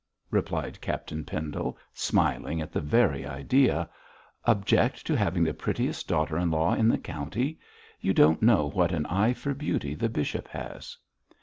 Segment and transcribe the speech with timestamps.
[0.31, 3.87] replied Captain Pendle, smiling at the very idea;
[4.45, 7.59] 'object to have the prettiest daughter in law in the county.
[7.99, 10.97] You don't know what an eye for beauty the bishop has.'